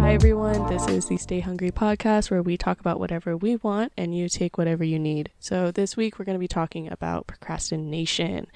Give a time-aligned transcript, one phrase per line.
[0.00, 0.66] Hi, everyone.
[0.66, 4.28] This is the Stay Hungry podcast where we talk about whatever we want and you
[4.28, 5.30] take whatever you need.
[5.40, 8.46] So, this week we're going to be talking about procrastination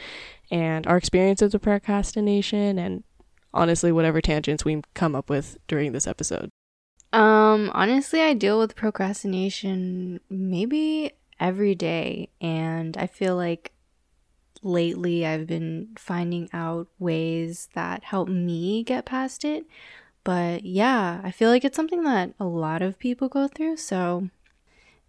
[0.51, 3.05] and our experiences with procrastination and
[3.53, 6.51] honestly, whatever tangents we come up with during this episode.
[7.13, 13.73] Um, honestly, I deal with procrastination maybe every day, and I feel like
[14.63, 19.67] lately I've been finding out ways that help me get past it.
[20.25, 24.29] But yeah, I feel like it's something that a lot of people go through, so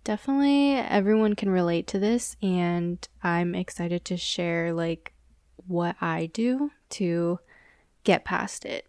[0.03, 5.13] definitely everyone can relate to this and I'm excited to share like
[5.67, 7.39] what I do to
[8.03, 8.85] get past it.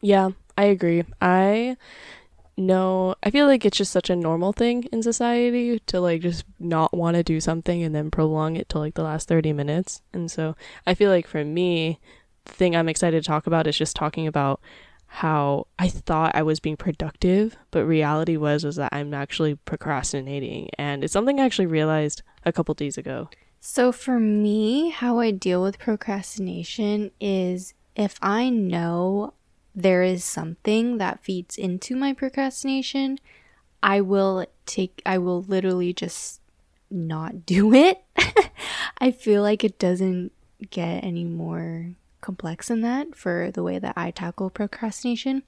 [0.00, 1.04] Yeah, I agree.
[1.20, 1.76] I
[2.56, 6.44] know I feel like it's just such a normal thing in society to like just
[6.58, 10.02] not want to do something and then prolong it to like the last 30 minutes.
[10.12, 10.56] And so
[10.86, 11.98] I feel like for me,
[12.44, 14.60] the thing I'm excited to talk about is just talking about
[15.16, 20.70] how I thought I was being productive, but reality was was that I'm actually procrastinating
[20.78, 23.28] and it's something I actually realized a couple days ago.
[23.60, 29.34] So for me, how I deal with procrastination is if I know
[29.74, 33.18] there is something that feeds into my procrastination,
[33.82, 36.40] I will take, I will literally just
[36.90, 38.02] not do it.
[38.98, 40.32] I feel like it doesn't
[40.70, 45.42] get any more complex in that for the way that I tackle procrastination.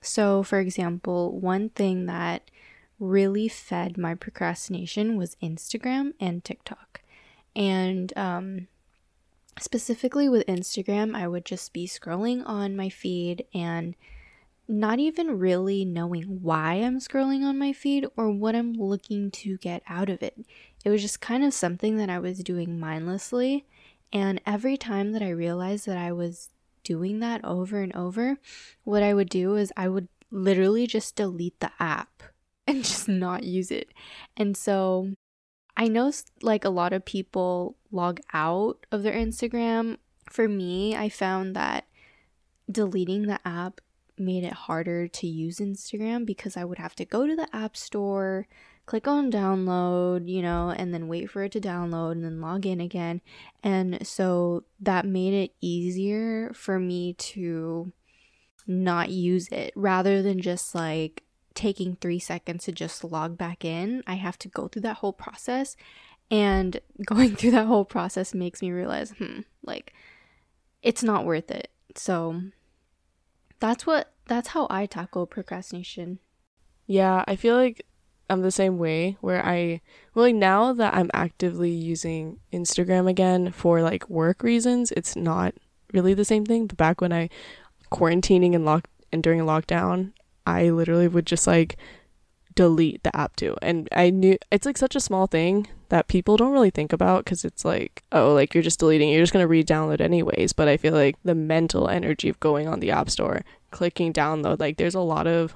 [0.00, 2.50] So, for example, one thing that
[3.00, 7.00] really fed my procrastination was Instagram and TikTok.
[7.56, 8.68] And um,
[9.58, 13.94] specifically with Instagram, I would just be scrolling on my feed and
[14.68, 19.56] not even really knowing why I'm scrolling on my feed or what I'm looking to
[19.56, 20.36] get out of it.
[20.84, 23.64] It was just kind of something that I was doing mindlessly.
[24.12, 26.50] And every time that I realized that I was
[26.82, 28.38] doing that over and over,
[28.84, 32.22] what I would do is I would literally just delete the app
[32.66, 33.92] and just not use it.
[34.36, 35.12] And so
[35.76, 39.98] I know like a lot of people log out of their Instagram.
[40.28, 41.86] For me, I found that
[42.70, 43.80] deleting the app
[44.18, 47.76] made it harder to use Instagram because I would have to go to the app
[47.76, 48.46] store,
[48.88, 52.64] click on download, you know, and then wait for it to download and then log
[52.64, 53.20] in again.
[53.62, 57.92] And so that made it easier for me to
[58.66, 61.22] not use it rather than just like
[61.52, 64.02] taking three seconds to just log back in.
[64.06, 65.76] I have to go through that whole process.
[66.30, 69.92] And going through that whole process makes me realize, hmm, like,
[70.82, 71.70] it's not worth it.
[71.94, 72.40] So
[73.60, 76.20] that's what, that's how I tackle procrastination.
[76.86, 77.84] Yeah, I feel like
[78.30, 79.80] I'm the same way where I,
[80.14, 85.54] well, like now that I'm actively using Instagram again for like work reasons, it's not
[85.92, 86.66] really the same thing.
[86.66, 87.30] But back when I
[87.90, 90.12] quarantining and lock and during lockdown,
[90.46, 91.76] I literally would just like
[92.54, 93.56] delete the app too.
[93.62, 97.24] And I knew it's like such a small thing that people don't really think about
[97.24, 100.52] because it's like, oh, like you're just deleting, you're just going to re download anyways.
[100.52, 104.60] But I feel like the mental energy of going on the app store, clicking download,
[104.60, 105.54] like there's a lot of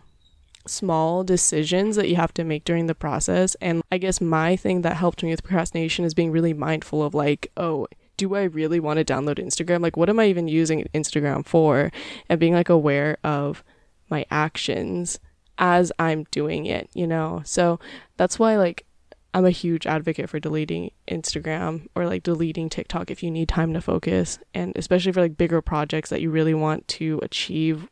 [0.67, 3.55] small decisions that you have to make during the process.
[3.57, 7.15] And I guess my thing that helped me with procrastination is being really mindful of
[7.15, 7.87] like, oh,
[8.17, 9.83] do I really want to download Instagram?
[9.83, 11.91] Like, what am I even using Instagram for?
[12.29, 13.65] And being like aware of
[14.11, 15.19] my actions
[15.59, 17.43] as I'm doing it, you know?
[17.45, 17.81] So
[18.17, 18.87] that's why, like,
[19.35, 23.73] I'm a huge advocate for deleting Instagram or like deleting TikTok if you need time
[23.73, 24.39] to focus.
[24.53, 27.89] And especially for like bigger projects that you really want to achieve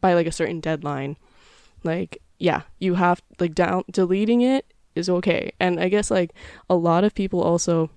[0.00, 1.16] by like a certain deadline.
[1.86, 5.52] Like, yeah, you have like down deleting it is okay.
[5.60, 6.32] And I guess like
[6.68, 7.90] a lot of people also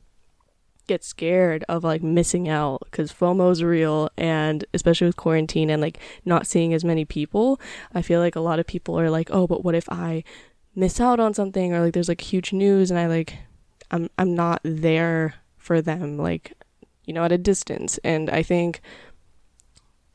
[0.87, 5.81] get scared of like missing out because FOMO is real and especially with quarantine and
[5.81, 7.59] like not seeing as many people,
[7.93, 10.23] I feel like a lot of people are like, "Oh, but what if I
[10.75, 13.37] miss out on something or like there's like huge news and I like
[13.91, 16.53] I'm I'm not there for them like
[17.05, 18.81] you know at a distance." And I think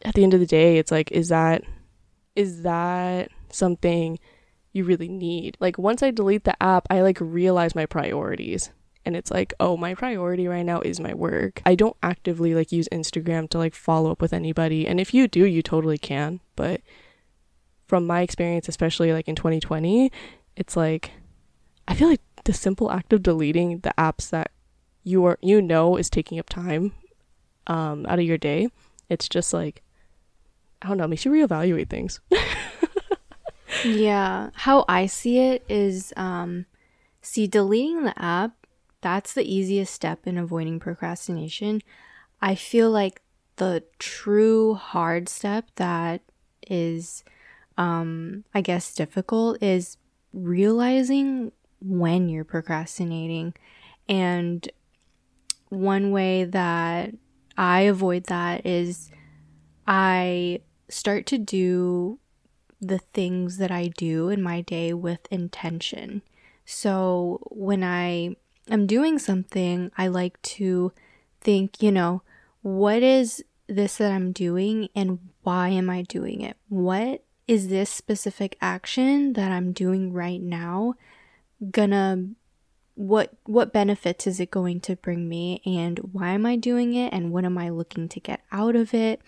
[0.03, 1.63] at the end of the day, it's like is that
[2.35, 4.19] is that something
[4.73, 5.57] you really need?
[5.61, 8.71] Like once I delete the app, I like realize my priorities
[9.05, 11.61] and it's like, oh, my priority right now is my work.
[11.67, 14.87] I don't actively like use Instagram to like follow up with anybody.
[14.87, 16.41] And if you do, you totally can.
[16.57, 16.81] But
[17.87, 20.11] from my experience, especially like in 2020,
[20.57, 21.11] it's like
[21.87, 24.51] I feel like the simple act of deleting the apps that
[25.03, 26.93] you are you know is taking up time
[27.67, 28.69] um out of your day,
[29.11, 29.83] it's just like
[30.81, 32.21] I don't know, makes you reevaluate things.
[33.83, 34.51] yeah.
[34.55, 36.67] How I see it is um
[37.23, 38.53] see deleting the app
[39.01, 41.83] that's the easiest step in avoiding procrastination.
[42.41, 43.21] I feel like
[43.57, 46.23] the true hard step that
[46.67, 47.25] is
[47.77, 49.99] um I guess difficult is
[50.33, 53.55] realizing when you're procrastinating.
[54.09, 54.69] And
[55.69, 57.15] one way that
[57.57, 59.11] I avoid that is
[59.87, 62.19] I start to do
[62.87, 66.23] the things that I do in my day with intention.
[66.65, 68.37] So when I
[68.71, 70.93] am doing something, I like to
[71.41, 72.23] think, you know,
[72.63, 76.57] what is this that I'm doing and why am I doing it?
[76.69, 80.95] What is this specific action that I'm doing right now
[81.71, 82.29] gonna
[82.95, 87.13] what what benefits is it going to bring me and why am I doing it
[87.13, 89.21] and what am I looking to get out of it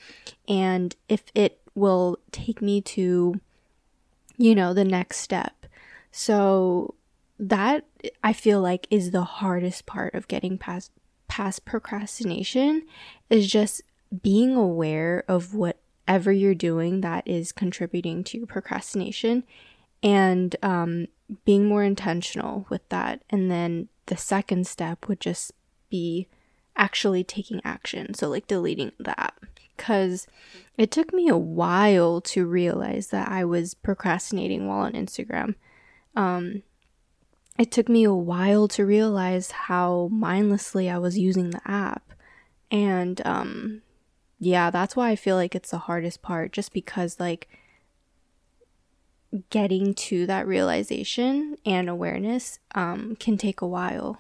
[0.48, 3.40] and if it will take me to
[4.36, 5.66] you know the next step.
[6.10, 6.94] So
[7.38, 7.84] that
[8.22, 10.90] I feel like is the hardest part of getting past
[11.28, 12.82] past procrastination
[13.28, 13.82] is just
[14.22, 19.42] being aware of whatever you're doing that is contributing to your procrastination
[20.02, 21.08] and um,
[21.44, 23.22] being more intentional with that.
[23.28, 25.52] And then the second step would just
[25.90, 26.28] be
[26.76, 28.14] actually taking action.
[28.14, 29.34] So, like deleting that.
[29.76, 30.26] Because
[30.76, 35.54] it took me a while to realize that I was procrastinating while on Instagram.
[36.14, 36.62] Um,
[37.58, 42.12] it took me a while to realize how mindlessly I was using the app.
[42.70, 43.82] And um,
[44.38, 47.48] yeah, that's why I feel like it's the hardest part, just because, like,
[49.50, 54.18] getting to that realization and awareness um, can take a while.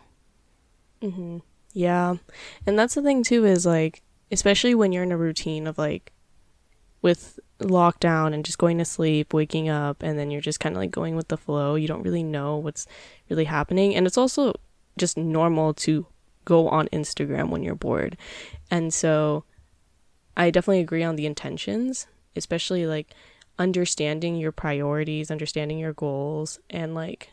[1.02, 1.38] Mm-hmm.
[1.72, 2.16] Yeah.
[2.66, 6.12] And that's the thing, too, is like, especially when you're in a routine of like,
[7.02, 10.80] with lockdown and just going to sleep, waking up, and then you're just kind of
[10.80, 11.74] like going with the flow.
[11.74, 12.86] You don't really know what's
[13.28, 13.94] really happening.
[13.94, 14.54] And it's also
[14.98, 16.06] just normal to
[16.44, 18.16] go on Instagram when you're bored.
[18.70, 19.44] And so
[20.36, 23.14] I definitely agree on the intentions, especially like
[23.58, 27.30] understanding your priorities, understanding your goals, and like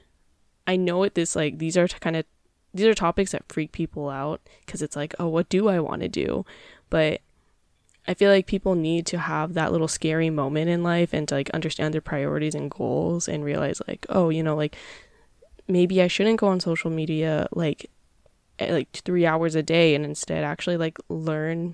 [0.65, 2.25] I know it this like these are kind of
[2.73, 6.01] these are topics that freak people out because it's like, oh, what do I want
[6.01, 6.45] to do?
[6.93, 7.21] But
[8.07, 11.33] I feel like people need to have that little scary moment in life and to
[11.33, 14.75] like understand their priorities and goals and realize like, oh, you know, like
[15.67, 17.89] maybe I shouldn't go on social media like
[18.59, 21.73] eh, like 3 hours a day and instead actually like learn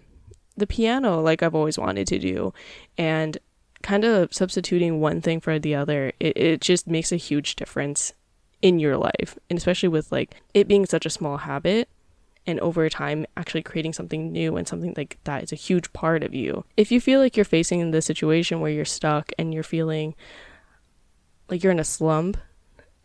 [0.56, 2.54] the piano like I've always wanted to do.
[2.98, 3.38] And
[3.83, 8.13] kind of substituting one thing for the other it, it just makes a huge difference
[8.62, 9.38] in your life.
[9.50, 11.89] And especially with like it being such a small habit
[12.50, 16.24] and over time actually creating something new and something like that is a huge part
[16.24, 16.66] of you.
[16.75, 20.16] If you feel like you're facing the situation where you're stuck and you're feeling
[21.50, 22.38] like you're in a slump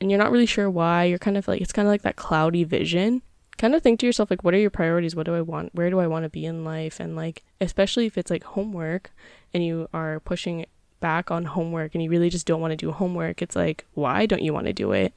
[0.01, 2.17] and you're not really sure why you're kind of like it's kind of like that
[2.17, 3.23] cloudy vision
[3.57, 5.15] kind of think to yourself like what are your priorities?
[5.15, 5.75] What do i want?
[5.75, 7.01] Where do i want to be in life?
[7.01, 9.13] And like especially if it's like homework
[9.53, 10.67] and you are pushing
[11.05, 14.25] back on homework and you really just don't want to do homework it's like why
[14.25, 15.13] don't you want to do it?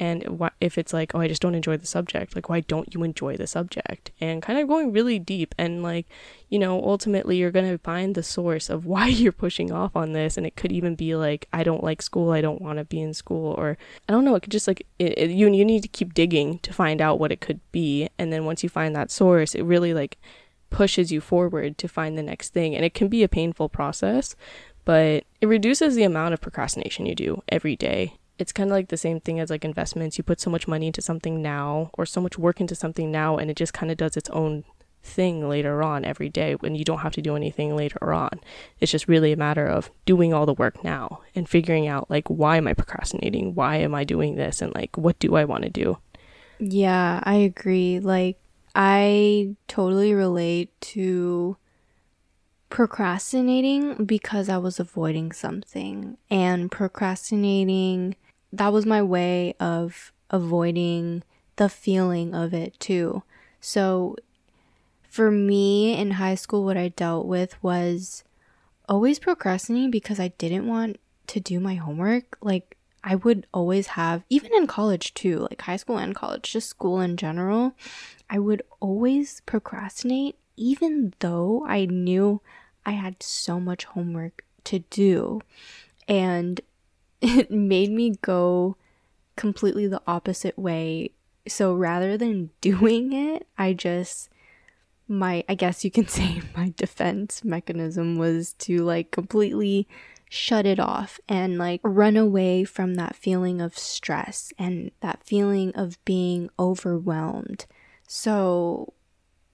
[0.00, 3.04] And if it's like oh i just don't enjoy the subject like why don't you
[3.04, 4.10] enjoy the subject?
[4.20, 6.06] And kind of going really deep and like
[6.48, 10.12] you know ultimately you're going to find the source of why you're pushing off on
[10.12, 12.84] this and it could even be like i don't like school i don't want to
[12.84, 15.64] be in school or i don't know it could just like it, it, you, you
[15.64, 18.68] need to keep digging to find out what it could be and then once you
[18.68, 20.18] find that source it really like
[20.70, 24.36] pushes you forward to find the next thing and it can be a painful process
[24.88, 28.88] but it reduces the amount of procrastination you do every day it's kind of like
[28.88, 30.16] the same thing as like investments.
[30.16, 33.36] You put so much money into something now or so much work into something now
[33.36, 34.64] and it just kind of does its own
[35.02, 38.40] thing later on every day when you don't have to do anything later on.
[38.80, 42.28] It's just really a matter of doing all the work now and figuring out like
[42.28, 43.54] why am I procrastinating?
[43.54, 44.62] Why am I doing this?
[44.62, 45.98] And like what do I want to do?
[46.60, 47.98] Yeah, I agree.
[47.98, 48.38] Like
[48.74, 51.56] I totally relate to
[52.68, 58.16] procrastinating because I was avoiding something and procrastinating
[58.52, 61.22] that was my way of avoiding
[61.56, 63.22] the feeling of it too.
[63.60, 64.16] So
[65.02, 68.24] for me in high school, what I dealt with was
[68.88, 70.98] always procrastinating because I didn't want
[71.28, 72.38] to do my homework.
[72.40, 76.68] Like, I would always have, even in college too, like high school and college, just
[76.68, 77.74] school in general,
[78.28, 82.40] I would always procrastinate, even though I knew
[82.84, 85.40] I had so much homework to do.
[86.06, 86.60] And
[87.20, 88.76] it made me go
[89.36, 91.12] completely the opposite way.
[91.46, 94.28] So rather than doing it, I just
[95.10, 99.88] my I guess you can say my defense mechanism was to like completely
[100.30, 105.74] shut it off and like run away from that feeling of stress and that feeling
[105.74, 107.64] of being overwhelmed.
[108.06, 108.92] So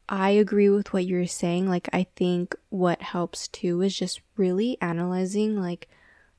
[0.09, 1.69] I agree with what you're saying.
[1.69, 5.89] Like I think what helps too is just really analyzing like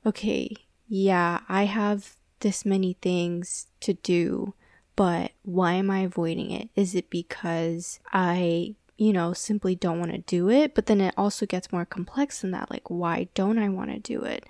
[0.06, 0.54] okay,
[0.88, 4.54] yeah, I have this many things to do,
[4.94, 6.68] but why am I avoiding it?
[6.76, 10.74] Is it because I, you know, simply don't want to do it?
[10.74, 12.70] But then it also gets more complex than that.
[12.70, 14.46] Like, why don't I want to do it?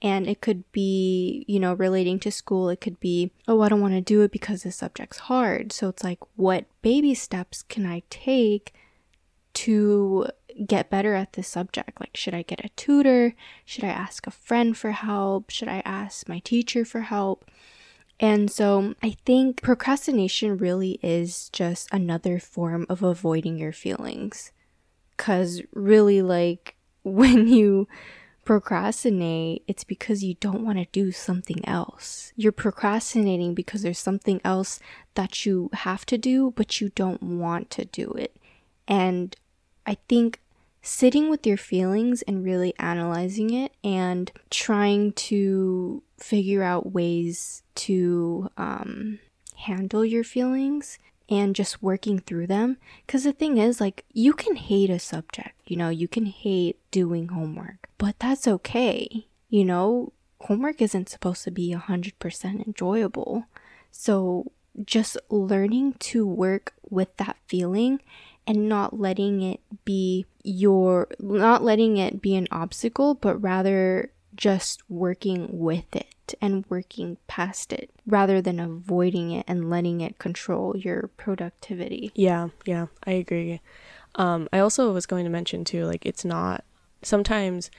[0.00, 2.68] And it could be, you know, relating to school.
[2.68, 5.72] It could be, oh, I don't want to do it because the subject's hard.
[5.72, 8.72] So it's like, what baby steps can I take
[9.54, 10.28] to
[10.66, 11.98] get better at this subject?
[11.98, 13.34] Like, should I get a tutor?
[13.64, 15.50] Should I ask a friend for help?
[15.50, 17.50] Should I ask my teacher for help?
[18.20, 24.52] And so I think procrastination really is just another form of avoiding your feelings.
[25.16, 27.88] Because really, like, when you
[28.48, 32.32] procrastinate, it's because you don't want to do something else.
[32.34, 34.80] You're procrastinating because there's something else
[35.16, 38.34] that you have to do, but you don't want to do it.
[38.88, 39.36] And
[39.84, 40.40] I think
[40.80, 48.48] sitting with your feelings and really analyzing it and trying to figure out ways to
[48.56, 49.18] um,
[49.56, 50.98] handle your feelings
[51.28, 52.78] and just working through them.
[53.06, 56.78] Because the thing is, like, you can hate a subject, you know, you can hate
[56.90, 59.26] doing homework, but that's okay.
[59.48, 63.44] You know, homework isn't supposed to be 100% enjoyable.
[63.90, 64.52] So,
[64.84, 68.00] just learning to work with that feeling
[68.46, 74.88] and not letting it be your, not letting it be an obstacle, but rather just
[74.88, 80.76] working with it and working past it rather than avoiding it and letting it control
[80.76, 82.12] your productivity.
[82.14, 83.60] Yeah, yeah, I agree.
[84.14, 86.64] Um, I also was going to mention too, like, it's not
[87.02, 87.70] sometimes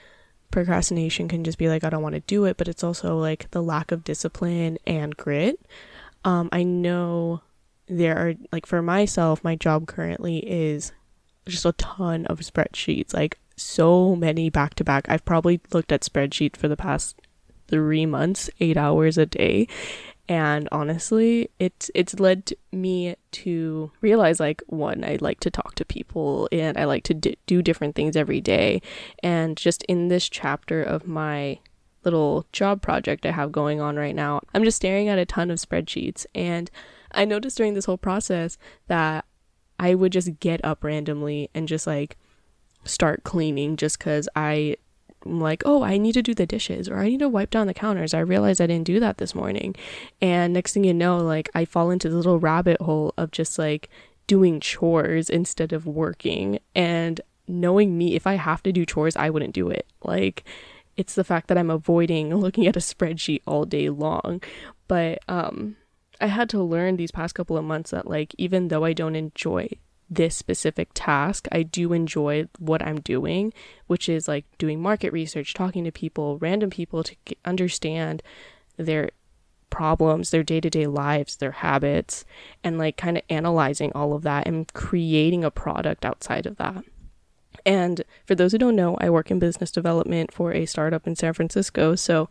[0.51, 3.51] procrastination can just be like, I don't want to do it, but it's also like
[3.51, 5.59] the lack of discipline and grit.
[6.25, 7.41] Um, I know
[7.87, 10.91] there are, like, for myself, my job currently is
[11.45, 15.05] just a ton of spreadsheets, like, so many back to back.
[15.09, 17.19] I've probably looked at spreadsheets for the past
[17.69, 19.67] three months, eight hours a day.
[20.27, 25.85] And honestly, it's it's led me to realize like one, I like to talk to
[25.85, 28.81] people and I like to d- do different things every day.
[29.23, 31.59] And just in this chapter of my
[32.03, 35.49] little job project I have going on right now, I'm just staring at a ton
[35.49, 36.27] of spreadsheets.
[36.35, 36.69] And
[37.11, 39.25] I noticed during this whole process that
[39.79, 42.17] I would just get up randomly and just like
[42.83, 44.75] start cleaning just because I
[45.25, 47.73] Like, oh, I need to do the dishes or I need to wipe down the
[47.73, 48.13] counters.
[48.13, 49.75] I realized I didn't do that this morning.
[50.21, 53.59] And next thing you know, like I fall into the little rabbit hole of just
[53.59, 53.89] like
[54.27, 56.59] doing chores instead of working.
[56.75, 59.87] And knowing me, if I have to do chores, I wouldn't do it.
[60.03, 60.43] Like
[60.95, 64.41] it's the fact that I'm avoiding looking at a spreadsheet all day long.
[64.87, 65.75] But um
[66.21, 69.15] I had to learn these past couple of months that like even though I don't
[69.15, 69.69] enjoy
[70.09, 73.53] this specific task, I do enjoy what I'm doing,
[73.87, 78.23] which is like doing market research, talking to people, random people to understand
[78.77, 79.11] their
[79.69, 82.25] problems, their day to day lives, their habits,
[82.63, 86.83] and like kind of analyzing all of that and creating a product outside of that.
[87.65, 91.15] And for those who don't know, I work in business development for a startup in
[91.15, 91.95] San Francisco.
[91.95, 92.29] So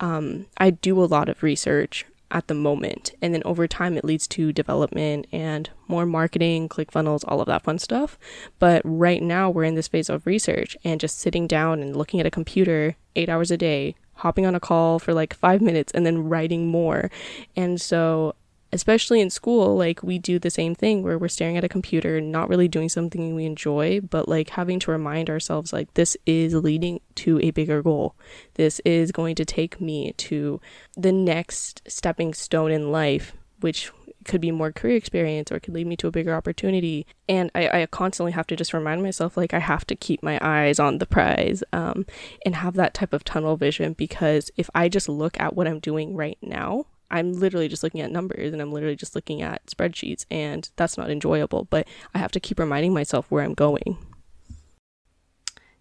[0.00, 3.12] um, I do a lot of research at the moment.
[3.22, 7.46] And then over time, it leads to development and more marketing, click funnels, all of
[7.46, 8.18] that fun stuff.
[8.58, 12.20] But right now, we're in this phase of research and just sitting down and looking
[12.20, 15.92] at a computer eight hours a day, hopping on a call for like five minutes,
[15.92, 17.10] and then writing more.
[17.54, 18.34] And so
[18.72, 22.20] especially in school, like we do the same thing where we're staring at a computer,
[22.20, 26.54] not really doing something we enjoy, but like having to remind ourselves, like, this is
[26.54, 28.14] leading to a bigger goal.
[28.54, 30.60] This is going to take me to
[30.96, 33.90] the next stepping stone in life, which
[34.24, 37.06] could be more career experience or could lead me to a bigger opportunity.
[37.28, 40.38] And I, I constantly have to just remind myself, like, I have to keep my
[40.42, 42.04] eyes on the prize um,
[42.44, 45.78] and have that type of tunnel vision because if I just look at what I'm
[45.78, 49.64] doing right now, I'm literally just looking at numbers and I'm literally just looking at
[49.66, 53.98] spreadsheets and that's not enjoyable, but I have to keep reminding myself where I'm going.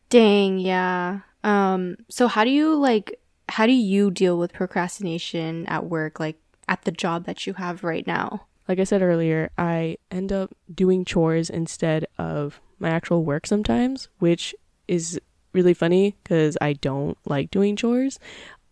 [0.09, 1.21] Dang, yeah.
[1.43, 6.39] Um so how do you like how do you deal with procrastination at work like
[6.67, 8.47] at the job that you have right now?
[8.67, 14.09] Like I said earlier, I end up doing chores instead of my actual work sometimes,
[14.19, 14.55] which
[14.87, 15.19] is
[15.53, 18.19] really funny cuz I don't like doing chores,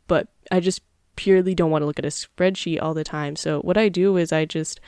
[0.07, 0.81] but I just
[1.15, 3.36] purely don't want to look at a spreadsheet all the time.
[3.36, 4.79] So what I do is I just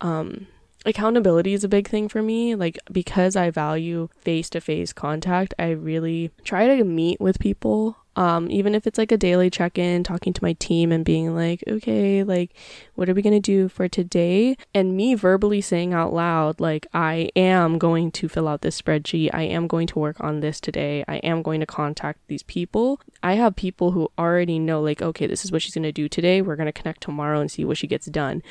[0.00, 0.46] um
[0.86, 6.30] accountability is a big thing for me like because I value face-to-face contact, I really
[6.44, 10.32] try to meet with people Um, even if it's like a daily check in, talking
[10.32, 12.54] to my team and being like, okay, like,
[12.94, 14.56] what are we going to do for today?
[14.72, 19.30] And me verbally saying out loud, like, I am going to fill out this spreadsheet.
[19.32, 21.04] I am going to work on this today.
[21.08, 23.00] I am going to contact these people.
[23.22, 26.08] I have people who already know, like, okay, this is what she's going to do
[26.08, 26.40] today.
[26.40, 28.42] We're going to connect tomorrow and see what she gets done.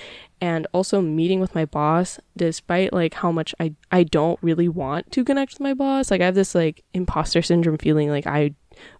[0.41, 5.09] And also meeting with my boss, despite like how much I, I don't really want
[5.13, 6.11] to connect with my boss.
[6.11, 8.55] Like, I have this like imposter syndrome feeling like I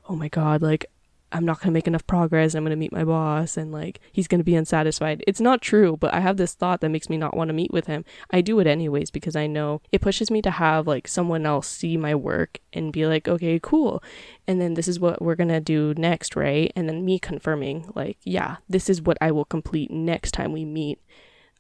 [0.10, 0.86] oh my god, like
[1.34, 2.53] I'm not going to make enough progress.
[2.53, 5.24] I'm going to meet my boss and like he's going to be unsatisfied.
[5.25, 7.74] It's not true, but I have this thought that makes me not want to meet
[7.74, 8.06] with him.
[8.30, 11.68] I do it anyways because I know it pushes me to have like someone else
[11.68, 14.03] see my work and be like, okay, cool.
[14.48, 16.72] And then this is what we're going to do next, right?
[16.75, 20.65] And then me confirming, like, yeah, this is what I will complete next time we
[20.65, 21.00] meet.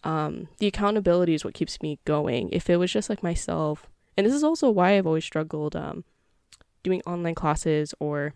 [0.03, 2.49] Um, the accountability is what keeps me going.
[2.51, 6.03] If it was just like myself, and this is also why I've always struggled um,
[6.83, 8.33] doing online classes or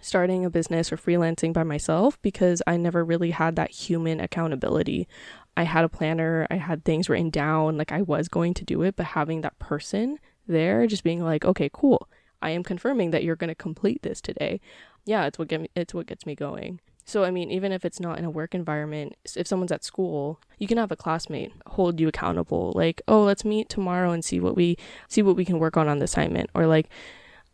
[0.00, 5.08] starting a business or freelancing by myself because I never really had that human accountability.
[5.56, 8.82] I had a planner, I had things written down, like I was going to do
[8.82, 12.08] it, but having that person there just being like, okay, cool.
[12.42, 14.60] I am confirming that you're going to complete this today.
[15.06, 16.80] Yeah, it's what get me, it's what gets me going.
[17.06, 20.40] So I mean, even if it's not in a work environment, if someone's at school,
[20.58, 22.72] you can have a classmate hold you accountable.
[22.74, 24.76] Like, "Oh, let's meet tomorrow and see what we
[25.08, 26.88] see what we can work on on the assignment." Or like,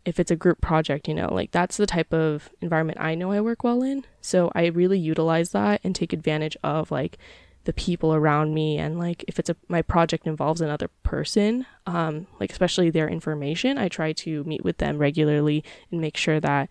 [0.05, 3.33] if it's a group project, you know, like that's the type of environment I know
[3.33, 4.05] I work well in.
[4.21, 7.19] So I really utilize that and take advantage of like
[7.65, 12.27] the people around me and like if it's a my project involves another person, um
[12.41, 16.71] like especially their information, I try to meet with them regularly and make sure that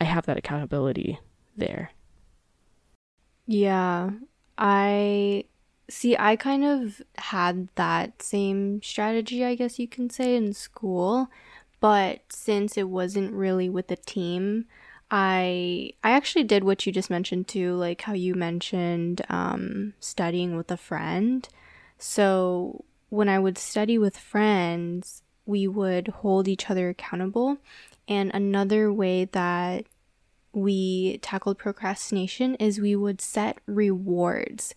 [0.00, 1.18] I have that accountability
[1.56, 1.90] there.
[3.46, 4.10] Yeah.
[4.56, 5.44] I
[5.88, 11.28] see I kind of had that same strategy, I guess you can say in school
[11.82, 14.66] but since it wasn't really with a team,
[15.10, 20.56] I I actually did what you just mentioned too, like how you mentioned um, studying
[20.56, 21.46] with a friend.
[21.98, 27.58] So when I would study with friends, we would hold each other accountable.
[28.06, 29.86] And another way that
[30.52, 34.72] we tackled procrastination is we would set rewards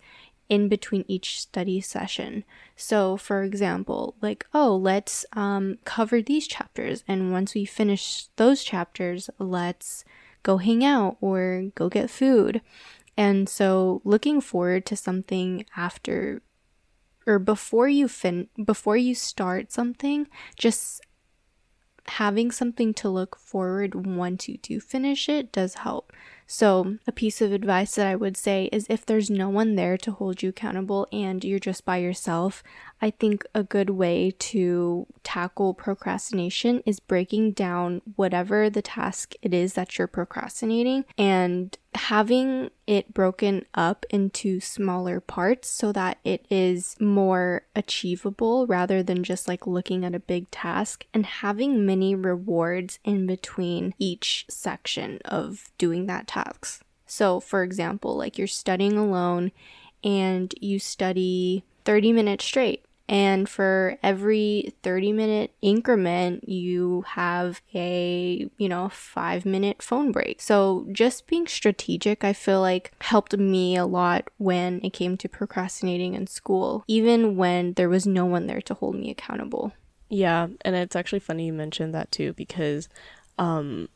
[0.48, 2.44] in between each study session.
[2.76, 8.62] So, for example, like, oh, let's um, cover these chapters, and once we finish those
[8.62, 10.04] chapters, let's
[10.42, 12.60] go hang out or go get food.
[13.16, 16.42] And so, looking forward to something after
[17.26, 21.00] or before you fin before you start something, just
[22.06, 26.12] having something to look forward once you do finish it does help.
[26.46, 29.98] So, a piece of advice that I would say is if there's no one there
[29.98, 32.62] to hold you accountable and you're just by yourself,
[33.02, 39.52] I think a good way to tackle procrastination is breaking down whatever the task it
[39.52, 46.46] is that you're procrastinating and having it broken up into smaller parts so that it
[46.50, 52.14] is more achievable rather than just like looking at a big task and having many
[52.14, 56.35] rewards in between each section of doing that task.
[57.06, 59.52] So, for example, like you're studying alone
[60.02, 68.48] and you study 30 minutes straight and for every 30 minute increment you have a
[68.58, 70.40] you know 5 minute phone break.
[70.40, 75.28] So just being strategic i feel like helped me a lot when it came to
[75.28, 79.72] procrastinating in school even when there was no one there to hold me accountable.
[80.08, 82.88] Yeah and it's actually funny you mentioned that too because
[83.38, 83.88] um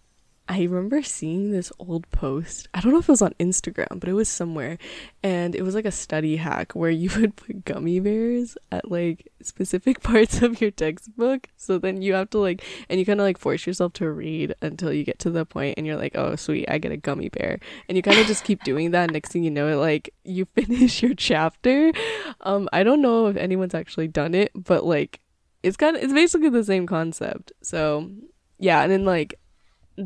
[0.51, 2.67] I remember seeing this old post.
[2.75, 4.79] I don't know if it was on Instagram, but it was somewhere.
[5.23, 9.29] And it was like a study hack where you would put gummy bears at like
[9.43, 11.47] specific parts of your textbook.
[11.57, 14.57] So then you have to like, and you kind of like force yourself to read
[14.61, 17.29] until you get to the point and you're like, oh, sweet, I get a gummy
[17.29, 17.61] bear.
[17.89, 19.13] And you kind of just keep doing that.
[19.13, 21.93] Next thing you know, like you finish your chapter.
[22.41, 25.21] Um, I don't know if anyone's actually done it, but like,
[25.63, 27.53] it's kind of, it's basically the same concept.
[27.63, 28.11] So
[28.59, 28.83] yeah.
[28.83, 29.37] And then like,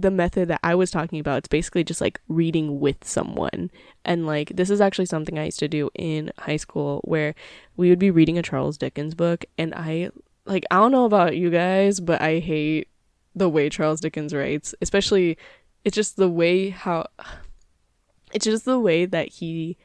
[0.00, 3.70] the method that I was talking about, it's basically just like reading with someone.
[4.04, 7.35] And like this is actually something I used to do in high school where
[7.76, 10.11] we would be reading a Charles Dickens book and I
[10.44, 12.88] like I don't know about you guys, but I hate
[13.35, 15.38] the way Charles Dickens writes, especially
[15.85, 17.07] it's just the way how
[18.33, 19.76] it's just the way that he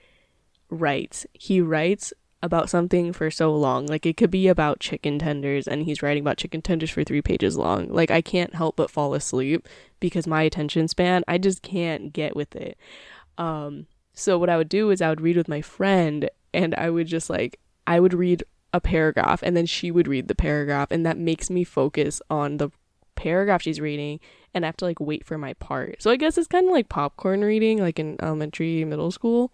[0.69, 1.25] writes.
[1.33, 3.85] He writes about something for so long.
[3.85, 7.21] Like it could be about chicken tenders and he's writing about chicken tenders for 3
[7.21, 7.89] pages long.
[7.89, 9.67] Like I can't help but fall asleep
[9.99, 12.77] because my attention span, I just can't get with it.
[13.37, 16.89] Um so what I would do is I would read with my friend and I
[16.89, 20.91] would just like I would read a paragraph and then she would read the paragraph
[20.91, 22.69] and that makes me focus on the
[23.15, 24.19] paragraph she's reading
[24.53, 26.01] and I have to like wait for my part.
[26.01, 29.51] So I guess it's kind of like popcorn reading like in elementary, middle school.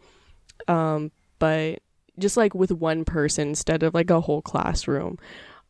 [0.67, 1.80] Um but
[2.19, 5.17] just like with one person instead of like a whole classroom.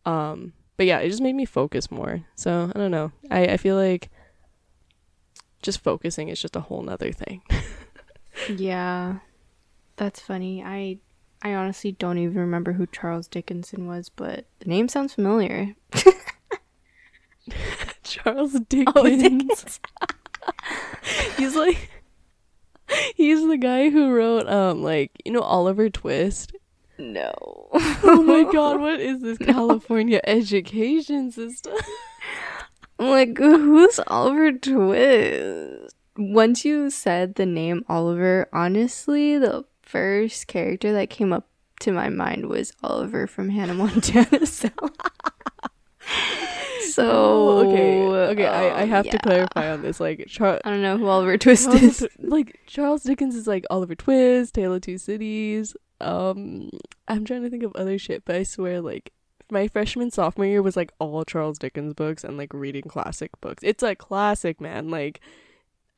[0.06, 2.22] Um but yeah, it just made me focus more.
[2.36, 3.12] So I don't know.
[3.32, 4.10] I, I feel like
[5.62, 7.42] just focusing is just a whole nother thing.
[8.56, 9.20] yeah.
[9.96, 10.62] That's funny.
[10.64, 11.00] I
[11.42, 15.76] I honestly don't even remember who Charles Dickinson was, but the name sounds familiar.
[18.04, 18.94] Charles Dickens.
[18.96, 19.80] Oh, Dickens.
[21.38, 21.90] he's like
[23.16, 26.54] he's the guy who wrote um like you know Oliver Twist.
[26.98, 27.34] No.
[27.74, 29.54] oh my god, what is this no.
[29.54, 31.76] California education system?
[32.98, 35.96] I'm like, who's Oliver Twist?
[36.18, 41.50] Once you said the name Oliver, honestly, the first character that came up
[41.82, 44.46] to my mind was Oliver from Hannah Montana.
[44.46, 44.70] So,
[46.92, 48.46] so oh, okay, okay.
[48.46, 49.12] Um, I, I have yeah.
[49.14, 50.00] to clarify on this.
[50.00, 52.08] Like, Char- I don't know who Oliver Twist Charles, is.
[52.20, 55.76] Like Charles Dickens is like Oliver Twist, Tale of Two Cities.
[56.02, 56.70] Um,
[57.08, 59.12] I'm trying to think of other shit, but I swear, like
[59.52, 63.64] my freshman sophomore year was like all Charles Dickens books and like reading classic books.
[63.64, 64.90] It's a classic, man.
[64.90, 65.22] Like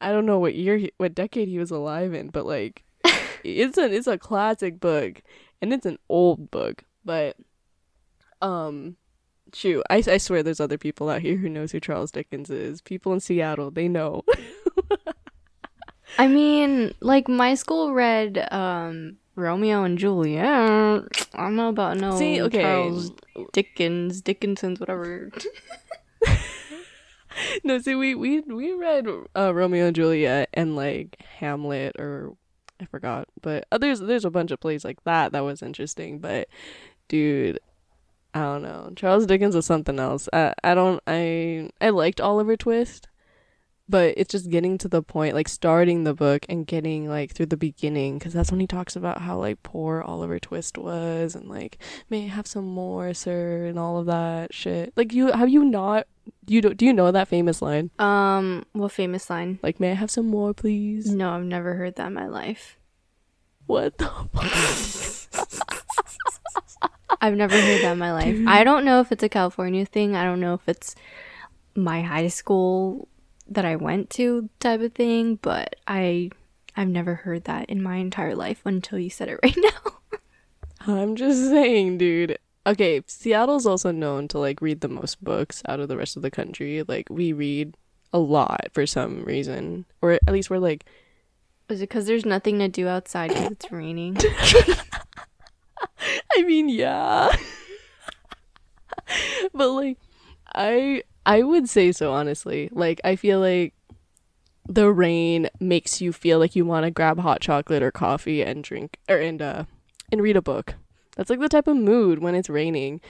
[0.01, 2.83] I don't know what year, he, what decade he was alive in, but like
[3.43, 5.21] it's a it's a classic book
[5.61, 7.37] and it's an old book, but
[8.41, 8.97] um
[9.53, 12.81] shoot, I I swear there's other people out here who knows who Charles Dickens is.
[12.81, 14.23] People in Seattle, they know.
[16.17, 20.45] I mean, like my school read um Romeo and Juliet.
[20.45, 22.61] I don't know about no See, okay.
[22.61, 23.11] Charles
[23.53, 25.31] Dickens, Dickinson's, whatever.
[27.63, 32.35] no, see, we we we read uh, Romeo and Juliet and like Hamlet or
[32.81, 36.19] I forgot, but uh, there's there's a bunch of plays like that that was interesting.
[36.19, 36.47] But
[37.07, 37.59] dude,
[38.33, 38.91] I don't know.
[38.95, 40.29] Charles Dickens was something else.
[40.33, 43.07] I I don't I I liked Oliver Twist
[43.89, 47.45] but it's just getting to the point like starting the book and getting like through
[47.45, 51.47] the beginning because that's when he talks about how like poor oliver twist was and
[51.47, 51.77] like
[52.09, 53.65] may I have some more sir?
[53.65, 54.93] and all of that shit.
[54.95, 56.07] Like you have you not
[56.45, 57.91] you do, do you know that famous line?
[57.99, 59.59] Um what famous line?
[59.63, 61.11] Like may i have some more please?
[61.11, 62.77] No i've never heard that in my life.
[63.65, 64.09] What the
[67.21, 68.37] I've never heard that in my life.
[68.47, 70.15] I don't know if it's a California thing.
[70.15, 70.95] I don't know if it's
[71.75, 73.07] my high school
[73.49, 76.31] that I went to type of thing, but I
[76.75, 80.19] I've never heard that in my entire life until you said it right now.
[80.85, 82.37] I'm just saying, dude.
[82.65, 86.21] Okay, Seattle's also known to like read the most books out of the rest of
[86.21, 86.83] the country.
[86.87, 87.75] Like we read
[88.13, 90.85] a lot for some reason, or at least we're like.
[91.69, 94.17] Is it because there's nothing to do outside because it's raining?
[96.35, 97.35] I mean, yeah.
[99.53, 99.97] but like,
[100.53, 102.69] I I would say so, honestly.
[102.71, 103.73] Like, I feel like
[104.67, 108.63] the rain makes you feel like you want to grab hot chocolate or coffee and
[108.63, 109.63] drink or and uh
[110.11, 110.75] and read a book.
[111.15, 113.01] That's like the type of mood when it's raining.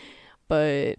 [0.47, 0.97] But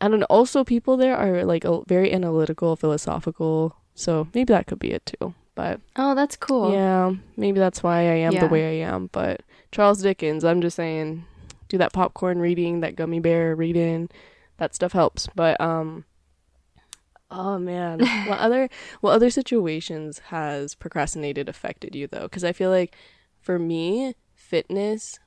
[0.00, 0.26] I don't know.
[0.28, 3.76] Also, people there are like very analytical, philosophical.
[3.94, 5.34] So maybe that could be it too.
[5.54, 6.72] But oh, that's cool.
[6.72, 8.40] Yeah, maybe that's why I am yeah.
[8.40, 9.08] the way I am.
[9.12, 9.42] But
[9.72, 11.24] Charles Dickens, I'm just saying,
[11.68, 14.10] do that popcorn reading, that gummy bear reading,
[14.58, 15.28] that stuff helps.
[15.34, 16.04] But um,
[17.32, 18.00] Oh man.
[18.26, 18.68] what other
[19.00, 22.28] what other situations has procrastinated affected you though?
[22.28, 22.94] Cuz I feel like
[23.40, 25.18] for me, fitness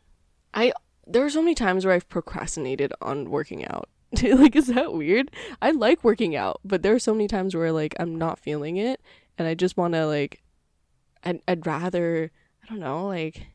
[0.53, 0.71] I
[1.07, 3.89] there are so many times where I've procrastinated on working out.
[4.23, 5.31] like is that weird?
[5.61, 8.77] I like working out, but there are so many times where like I'm not feeling
[8.77, 9.01] it
[9.37, 10.43] and I just want to like
[11.23, 12.31] I'd, I'd rather
[12.63, 13.47] I don't know, like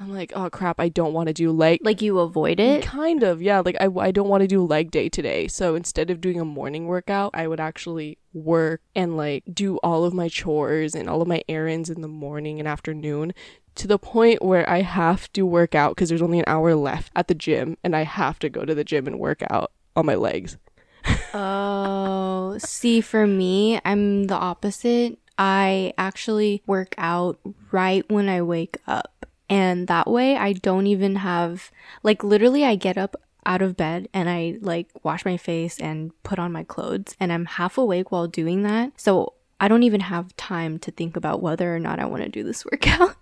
[0.00, 1.80] I'm like, oh crap, I don't want to do leg.
[1.82, 2.84] Like you avoid it?
[2.84, 3.60] Kind of, yeah.
[3.60, 5.48] Like I, I don't want to do leg day today.
[5.48, 10.04] So instead of doing a morning workout, I would actually work and like do all
[10.04, 13.34] of my chores and all of my errands in the morning and afternoon
[13.74, 17.12] to the point where I have to work out because there's only an hour left
[17.16, 20.06] at the gym and I have to go to the gym and work out on
[20.06, 20.58] my legs.
[21.34, 25.18] oh, see, for me, I'm the opposite.
[25.38, 27.38] I actually work out
[27.72, 29.26] right when I wake up.
[29.48, 31.70] And that way I don't even have,
[32.02, 33.16] like, literally, I get up
[33.48, 37.32] out of bed and I like wash my face and put on my clothes and
[37.32, 38.92] I'm half awake while doing that.
[38.96, 42.28] So I don't even have time to think about whether or not I want to
[42.28, 43.16] do this workout.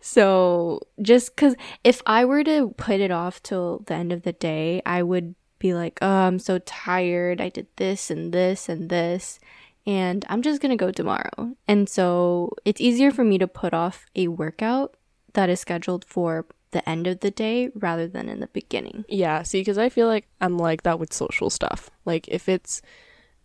[0.00, 4.32] so just cuz if I were to put it off till the end of the
[4.32, 7.40] day, I would be like, "Oh, I'm so tired.
[7.40, 9.38] I did this and this and this."
[9.86, 11.56] And I'm just going to go tomorrow.
[11.66, 14.96] And so it's easier for me to put off a workout
[15.34, 19.04] that is scheduled for the end of the day rather than in the beginning.
[19.08, 21.90] Yeah, see, because I feel like I'm like that with social stuff.
[22.04, 22.82] Like, if it's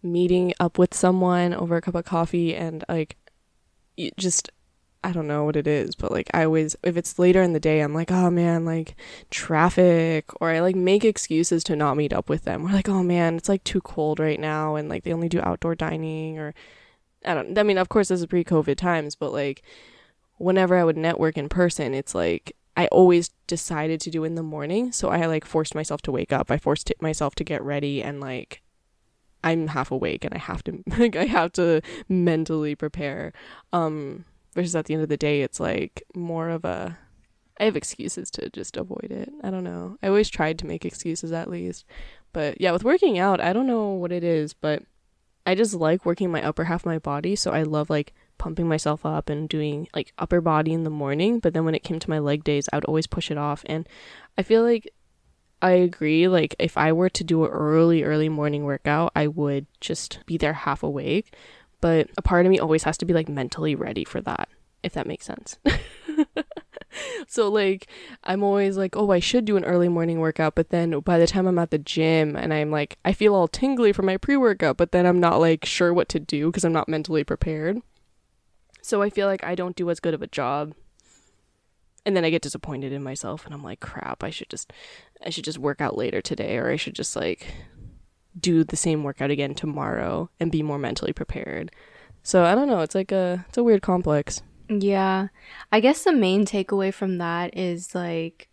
[0.02, 3.18] meeting up with someone over a cup of coffee and like
[4.18, 4.50] just
[5.04, 7.60] I don't know what it is, but like I always if it's later in the
[7.60, 8.96] day, I'm like, oh man, like
[9.30, 12.64] traffic or I like make excuses to not meet up with them.
[12.64, 15.42] We're like, oh man, it's like too cold right now and like they only do
[15.42, 16.54] outdoor dining or
[17.26, 19.64] I don't I mean, of course this is pre-COVID times, but like
[20.38, 24.44] whenever I would network in person, it's like I always decided to do in the
[24.44, 26.52] morning, so I like forced myself to wake up.
[26.52, 28.62] I forced myself to get ready and like
[29.44, 33.34] I'm half awake and I have to like I have to mentally prepare.
[33.74, 36.98] Um versus at the end of the day it's like more of a
[37.60, 39.32] I have excuses to just avoid it.
[39.44, 39.98] I don't know.
[40.04, 41.86] I always tried to make excuses at least.
[42.32, 44.84] But yeah, with working out, I don't know what it is, but
[45.48, 48.68] I just like working my upper half of my body, so I love like pumping
[48.68, 52.00] myself up and doing like upper body in the morning, but then when it came
[52.00, 53.88] to my leg days, I would always push it off and
[54.38, 54.92] I feel like
[55.60, 56.28] I agree.
[56.28, 60.38] Like, if I were to do an early, early morning workout, I would just be
[60.38, 61.34] there half awake
[61.82, 64.50] but a part of me always has to be like mentally ready for that,
[64.84, 65.60] if that makes sense.
[67.28, 67.88] so like
[68.24, 71.28] I'm always like, oh, I should do an early morning workout, but then by the
[71.28, 74.78] time I'm at the gym and I'm like I feel all tingly from my pre-workout,
[74.78, 77.82] but then I'm not like sure what to do because I'm not mentally prepared.
[78.88, 80.74] So I feel like I don't do as good of a job.
[82.06, 84.72] And then I get disappointed in myself and I'm like, crap, I should just
[85.26, 87.54] I should just work out later today or I should just like
[88.40, 91.70] do the same workout again tomorrow and be more mentally prepared.
[92.24, 94.42] So I don't know, it's like a it's a weird complex.
[94.70, 95.28] Yeah.
[95.70, 98.48] I guess the main takeaway from that is like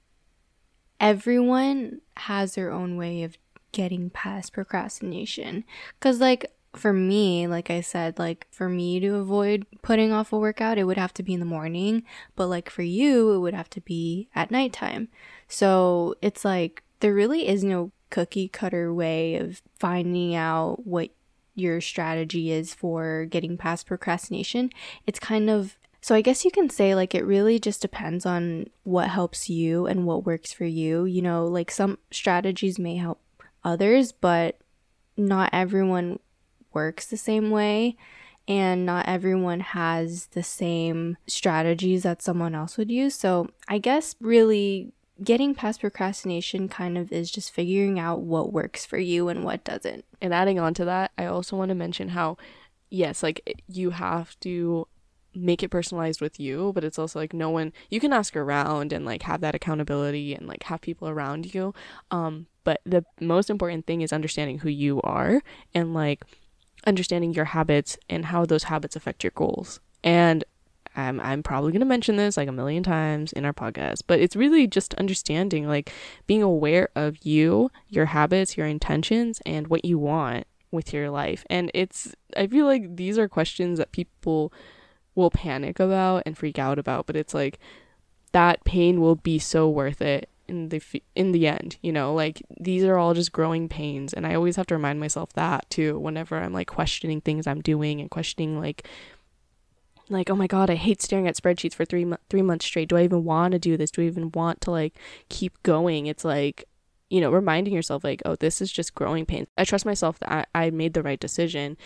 [0.99, 3.39] everyone has their own way of
[3.71, 5.63] getting past procrastination.
[6.01, 10.39] Cuz like for me, like I said, like for me to avoid putting off a
[10.39, 12.03] workout, it would have to be in the morning,
[12.37, 15.09] but like for you, it would have to be at nighttime.
[15.49, 21.11] So it's like there really is no cookie cutter way of finding out what
[21.55, 24.71] your strategy is for getting past procrastination.
[25.07, 28.67] It's kind of so I guess you can say like it really just depends on
[28.83, 31.07] what helps you and what works for you.
[31.07, 33.21] You know, like some strategies may help
[33.65, 34.59] others, but
[35.17, 36.19] not everyone
[36.75, 37.97] works the same way
[38.47, 43.15] and not everyone has the same strategies that someone else would use.
[43.15, 48.85] So, I guess really getting past procrastination kind of is just figuring out what works
[48.85, 50.05] for you and what doesn't.
[50.21, 52.37] And adding on to that, I also want to mention how,
[52.91, 54.89] yes, like you have to
[55.35, 58.93] make it personalized with you, but it's also like no one, you can ask around
[58.93, 61.75] and like have that accountability and like have people around you.
[62.11, 65.43] Um, but the most important thing is understanding who you are
[65.75, 66.25] and like
[66.87, 69.81] understanding your habits and how those habits affect your goals.
[70.03, 70.45] And
[70.97, 74.21] I'm I'm probably going to mention this like a million times in our podcast, but
[74.21, 75.93] it's really just understanding like
[76.27, 81.45] being aware of you, your habits, your intentions and what you want with your life.
[81.51, 84.53] And it's I feel like these are questions that people
[85.15, 87.59] will panic about and freak out about, but it's like
[88.33, 90.83] that pain will be so worth it in the
[91.15, 94.57] in the end you know like these are all just growing pains and i always
[94.57, 98.61] have to remind myself that too whenever i'm like questioning things i'm doing and questioning
[98.61, 98.87] like
[100.09, 102.89] like oh my god i hate staring at spreadsheets for three mo- three months straight.
[102.89, 103.91] Do i even want to do this?
[103.91, 104.95] Do i even want to like
[105.29, 106.07] keep going?
[106.07, 106.65] It's like
[107.11, 109.49] you know reminding yourself like oh this is just growing pains.
[109.57, 111.77] I trust myself that I, I made the right decision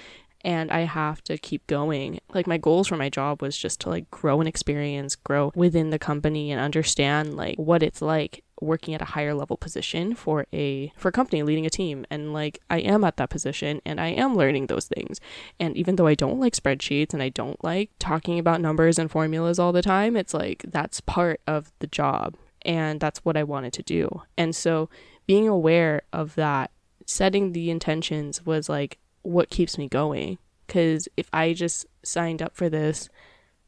[0.42, 2.20] and I have to keep going.
[2.32, 5.90] Like my goals for my job was just to like grow an experience, grow within
[5.90, 10.46] the company and understand like what it's like working at a higher level position for
[10.52, 14.00] a for a company leading a team and like I am at that position and
[14.00, 15.20] I am learning those things.
[15.58, 19.10] And even though I don't like spreadsheets and I don't like talking about numbers and
[19.10, 23.44] formulas all the time, it's like that's part of the job and that's what I
[23.44, 24.22] wanted to do.
[24.36, 24.88] And so
[25.26, 26.70] being aware of that,
[27.06, 32.54] setting the intentions was like what keeps me going cuz if I just signed up
[32.54, 33.08] for this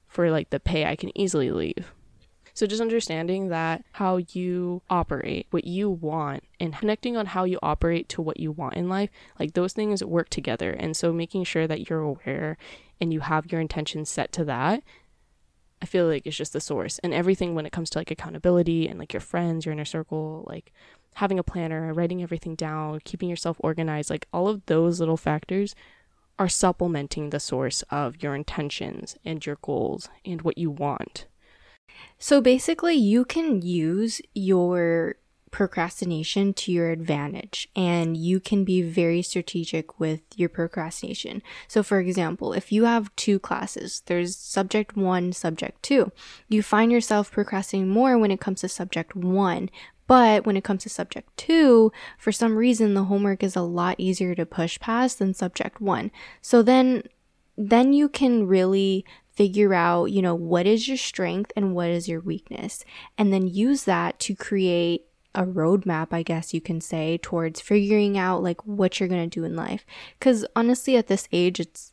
[0.07, 1.93] for like the pay, I can easily leave
[2.55, 7.59] so just understanding that how you operate, what you want, and connecting on how you
[7.63, 10.71] operate to what you want in life, like those things work together.
[10.73, 12.57] And so making sure that you're aware
[13.01, 14.83] and you have your intentions set to that,
[15.83, 16.99] I feel like it's just the source.
[16.99, 20.45] And everything when it comes to like accountability and like your friends, your inner circle,
[20.47, 20.73] like
[21.15, 25.75] having a planner, writing everything down, keeping yourself organized, like all of those little factors
[26.39, 31.27] are supplementing the source of your intentions and your goals and what you want.
[32.19, 35.17] So basically, you can use your
[35.51, 41.43] procrastination to your advantage and you can be very strategic with your procrastination.
[41.67, 46.13] So, for example, if you have two classes, there's subject one, subject two,
[46.49, 49.71] you find yourself procrastinating more when it comes to subject one,
[50.11, 53.95] But when it comes to subject two, for some reason, the homework is a lot
[53.97, 56.11] easier to push past than subject one.
[56.43, 57.05] So then,
[57.57, 59.05] then you can really
[59.41, 62.85] figure out, you know, what is your strength and what is your weakness,
[63.17, 68.19] and then use that to create a roadmap, I guess you can say, towards figuring
[68.19, 69.87] out like what you're going to do in life.
[70.19, 71.93] Because honestly, at this age, it's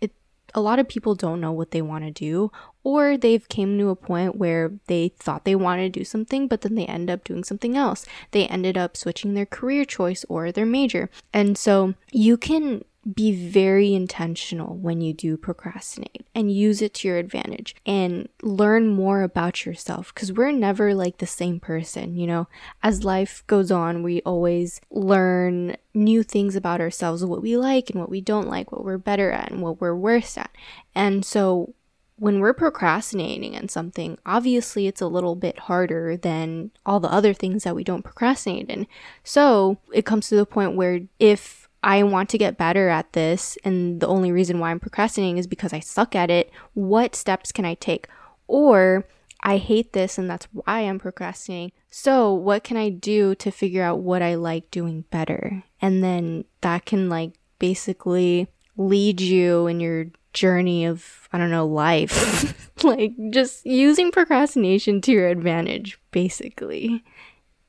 [0.00, 0.10] it,
[0.54, 2.50] a lot of people don't know what they want to do,
[2.82, 6.62] or they've came to a point where they thought they wanted to do something, but
[6.62, 8.06] then they end up doing something else.
[8.32, 11.10] They ended up switching their career choice or their major.
[11.32, 12.82] And so you can
[13.14, 18.88] be very intentional when you do procrastinate and use it to your advantage and learn
[18.88, 22.48] more about yourself because we're never like the same person, you know.
[22.82, 28.00] As life goes on, we always learn new things about ourselves, what we like and
[28.00, 30.50] what we don't like, what we're better at and what we're worse at.
[30.94, 31.74] And so
[32.18, 37.34] when we're procrastinating on something, obviously it's a little bit harder than all the other
[37.34, 38.86] things that we don't procrastinate in.
[39.22, 43.56] So it comes to the point where if I want to get better at this,
[43.64, 46.50] and the only reason why I'm procrastinating is because I suck at it.
[46.74, 48.08] What steps can I take?
[48.48, 49.06] Or
[49.42, 51.72] I hate this, and that's why I'm procrastinating.
[51.90, 55.62] So, what can I do to figure out what I like doing better?
[55.80, 61.66] And then that can, like, basically lead you in your journey of, I don't know,
[61.66, 62.66] life.
[62.84, 67.04] like, just using procrastination to your advantage, basically.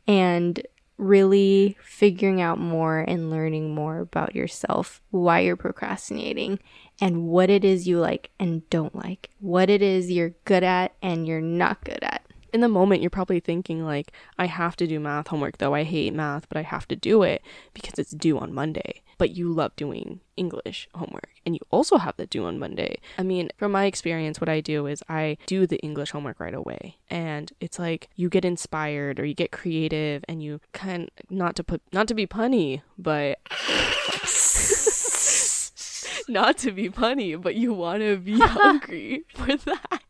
[0.08, 0.66] And
[0.98, 6.60] really figuring out more and learning more about yourself, why you're procrastinating,
[7.00, 10.96] and what it is you like and don't like, what it is you're good at
[11.02, 12.27] and you're not good at.
[12.54, 15.84] In the moment, you're probably thinking, like, I have to do math homework, though I
[15.84, 17.42] hate math, but I have to do it
[17.74, 22.16] because it's due on Monday but you love doing English homework and you also have
[22.18, 22.98] that due on Monday.
[23.18, 26.54] I mean, from my experience, what I do is I do the English homework right
[26.54, 26.98] away.
[27.10, 31.64] And it's like you get inspired or you get creative and you kind not to
[31.64, 33.40] put not to be punny, but
[36.28, 40.04] not to be punny, but you want to be hungry for that.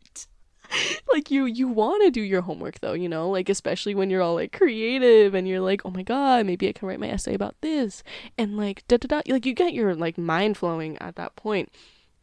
[1.13, 3.29] like you you want to do your homework though you know?
[3.29, 6.71] Like especially when you're all like creative and you're like oh my god maybe i
[6.71, 8.03] can write my essay about this.
[8.37, 11.71] And like da da da like you get your like mind flowing at that point.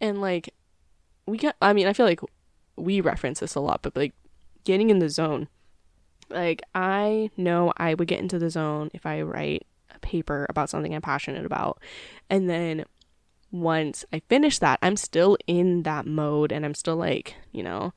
[0.01, 0.53] And like
[1.27, 2.21] we get i mean i feel like
[2.77, 4.15] we reference this a lot but like
[4.65, 5.49] getting in the zone.
[6.31, 10.71] Like i know i would get into the zone if i write a paper about
[10.71, 11.81] something i'm passionate about.
[12.31, 12.85] And then
[13.55, 17.93] once i finish that i'm still in that mode and i'm still like you know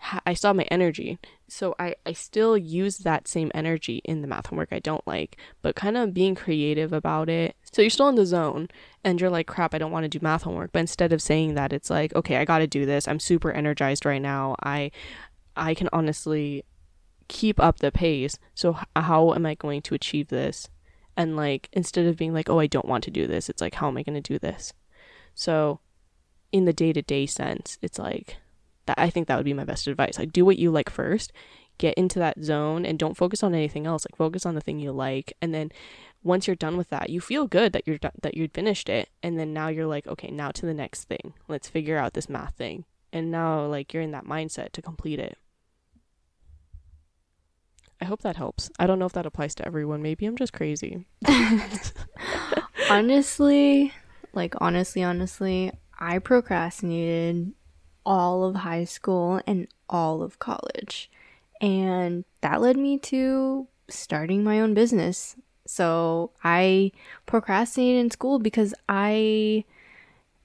[0.00, 1.18] I have my energy.
[1.48, 5.36] So I, I still use that same energy in the math homework I don't like,
[5.62, 7.56] but kind of being creative about it.
[7.72, 8.68] So you're still in the zone
[9.04, 10.72] and you're like, crap, I don't want to do math homework.
[10.72, 13.08] But instead of saying that, it's like, okay, I got to do this.
[13.08, 14.56] I'm super energized right now.
[14.62, 14.90] I,
[15.56, 16.64] I can honestly
[17.28, 18.38] keep up the pace.
[18.54, 20.68] So how am I going to achieve this?
[21.16, 23.74] And like, instead of being like, oh, I don't want to do this, it's like,
[23.74, 24.72] how am I going to do this?
[25.34, 25.80] So
[26.52, 28.36] in the day to day sense, it's like,
[28.88, 30.18] that I think that would be my best advice.
[30.18, 31.32] Like do what you like first,
[31.78, 34.04] get into that zone and don't focus on anything else.
[34.04, 35.70] Like focus on the thing you like and then
[36.24, 39.08] once you're done with that, you feel good that you're done, that you finished it
[39.22, 41.34] and then now you're like, okay, now to the next thing.
[41.46, 42.84] Let's figure out this math thing.
[43.12, 45.38] And now like you're in that mindset to complete it.
[48.00, 48.70] I hope that helps.
[48.78, 50.02] I don't know if that applies to everyone.
[50.02, 51.04] Maybe I'm just crazy.
[52.90, 53.92] honestly,
[54.32, 57.52] like honestly, honestly, I procrastinated
[58.08, 61.10] all of high school and all of college.
[61.60, 65.36] And that led me to starting my own business.
[65.66, 66.90] So I
[67.26, 69.64] procrastinated in school because I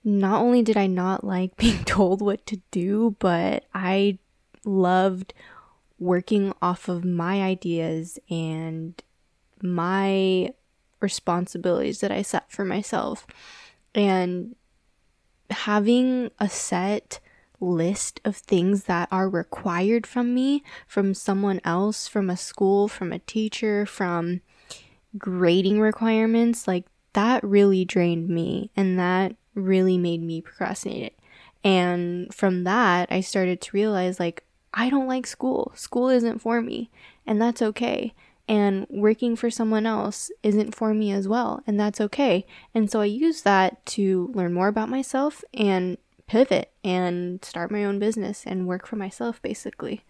[0.03, 4.17] not only did I not like being told what to do, but I
[4.65, 5.33] loved
[5.97, 9.01] working off of my ideas and
[9.61, 10.53] my
[10.99, 13.25] responsibilities that I set for myself.
[13.95, 14.57] And
[15.49, 17.19] having a set
[17.63, 23.11] list of things that are required from me from someone else, from a school, from
[23.11, 24.41] a teacher, from
[25.17, 31.17] grading requirements, like that really drained me and that really made me procrastinate.
[31.63, 35.71] And from that, I started to realize like I don't like school.
[35.75, 36.89] School isn't for me,
[37.27, 38.13] and that's okay.
[38.47, 42.45] And working for someone else isn't for me as well, and that's okay.
[42.73, 45.97] And so I use that to learn more about myself and
[46.33, 50.03] pivot and start my own business and work for myself basically.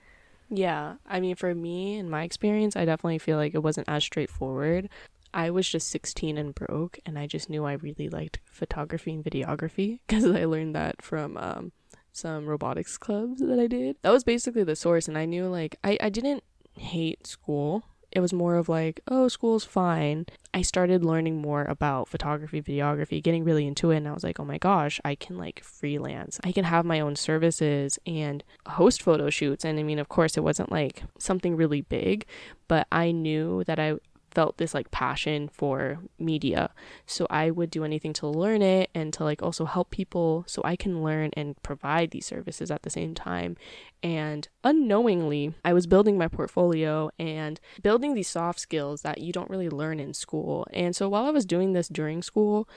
[0.49, 4.05] Yeah, I mean for me in my experience, I definitely feel like it wasn't as
[4.05, 4.87] straightforward.
[5.33, 9.21] I was just 16 and broke and I just knew I really liked photography and
[9.21, 11.73] videography because I learned that from um,
[12.13, 13.97] some robotics clubs that I did.
[14.01, 16.45] That was basically the source and I knew like I, I didn't
[16.77, 20.27] hate school it was more of like, oh, school's fine.
[20.53, 23.97] I started learning more about photography, videography, getting really into it.
[23.97, 26.39] And I was like, oh my gosh, I can like freelance.
[26.43, 29.65] I can have my own services and host photo shoots.
[29.65, 32.25] And I mean, of course, it wasn't like something really big,
[32.67, 33.95] but I knew that I
[34.33, 36.71] felt this like passion for media.
[37.05, 40.61] So I would do anything to learn it and to like also help people so
[40.63, 43.55] I can learn and provide these services at the same time.
[44.01, 49.49] And unknowingly, I was building my portfolio and building these soft skills that you don't
[49.49, 50.67] really learn in school.
[50.73, 52.67] And so while I was doing this during school,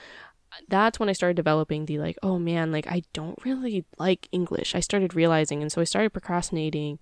[0.67, 4.75] that's when I started developing the like, oh man, like I don't really like English.
[4.75, 6.99] I started realizing, and so I started procrastinating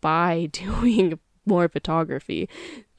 [0.00, 2.48] by doing more photography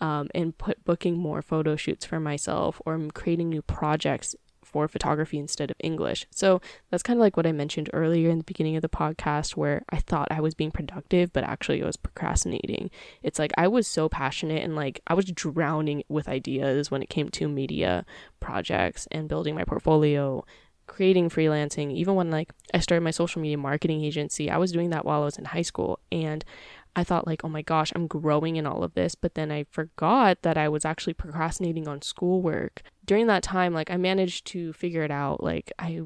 [0.01, 4.35] um, and put booking more photo shoots for myself or creating new projects
[4.67, 6.27] for photography instead of English.
[6.29, 9.55] So that's kind of like what I mentioned earlier in the beginning of the podcast,
[9.55, 12.91] where I thought I was being productive, but actually I was procrastinating.
[13.23, 17.09] It's like I was so passionate and like I was drowning with ideas when it
[17.09, 18.05] came to media
[18.39, 20.43] projects and building my portfolio
[20.87, 24.89] creating freelancing even when like i started my social media marketing agency i was doing
[24.89, 26.45] that while i was in high school and
[26.97, 29.67] I thought like, oh my gosh, I'm growing in all of this, but then I
[29.69, 32.81] forgot that I was actually procrastinating on schoolwork.
[33.05, 35.43] During that time, like I managed to figure it out.
[35.43, 36.01] Like I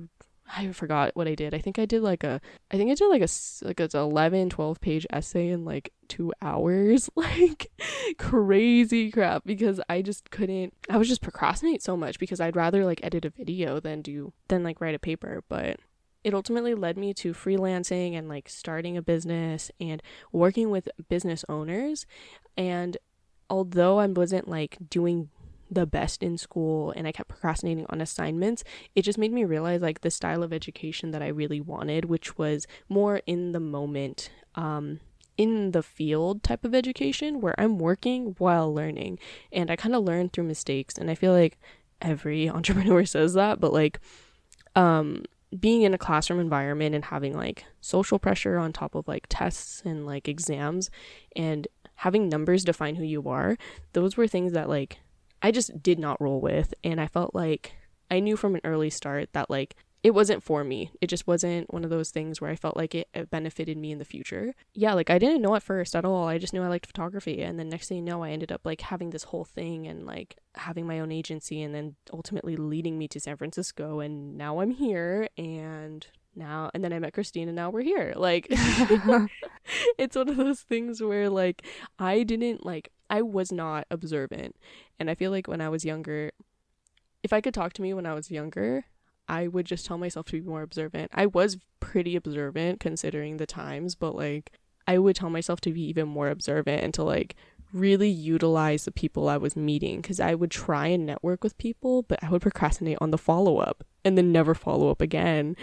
[0.53, 1.53] I forgot what I did.
[1.53, 3.29] I think I did like a I think I did like a
[3.65, 7.09] like a 11 12 page essay in like 2 hours.
[7.21, 7.71] Like
[8.17, 12.83] crazy crap because I just couldn't I was just procrastinate so much because I'd rather
[12.83, 15.79] like edit a video than do than like write a paper, but
[16.23, 20.01] it ultimately led me to freelancing and like starting a business and
[20.31, 22.05] working with business owners.
[22.57, 22.97] And
[23.49, 25.29] although I wasn't like doing
[25.69, 28.63] the best in school and I kept procrastinating on assignments,
[28.93, 32.37] it just made me realize like the style of education that I really wanted, which
[32.37, 34.99] was more in the moment, um,
[35.37, 39.17] in the field type of education where I'm working while learning.
[39.51, 40.97] And I kind of learn through mistakes.
[40.97, 41.57] And I feel like
[42.01, 43.99] every entrepreneur says that, but like,
[44.75, 45.23] um,
[45.59, 49.81] being in a classroom environment and having like social pressure on top of like tests
[49.85, 50.89] and like exams
[51.35, 53.57] and having numbers define who you are,
[53.93, 54.99] those were things that like
[55.41, 56.73] I just did not roll with.
[56.83, 57.73] And I felt like
[58.09, 60.91] I knew from an early start that like it wasn't for me.
[60.99, 63.91] It just wasn't one of those things where I felt like it, it, benefited me
[63.91, 64.55] in the future.
[64.73, 66.27] Yeah, like I didn't know at first at all.
[66.27, 67.41] I just knew I liked photography.
[67.43, 70.05] And then next thing you know, I ended up like having this whole thing and
[70.05, 73.99] like having my own agency and then ultimately leading me to San Francisco.
[73.99, 78.13] And now I'm here and now and then I met Christine and now we're here.
[78.15, 78.47] Like
[79.99, 81.63] it's one of those things where like
[81.99, 84.55] I didn't like I was not observant.
[84.99, 86.31] And I feel like when I was younger,
[87.21, 88.85] if I could talk to me when I was younger,
[89.31, 91.09] I would just tell myself to be more observant.
[91.13, 94.51] I was pretty observant considering the times, but like
[94.87, 97.37] I would tell myself to be even more observant and to like
[97.71, 102.03] really utilize the people I was meeting because I would try and network with people,
[102.03, 105.55] but I would procrastinate on the follow up and then never follow up again.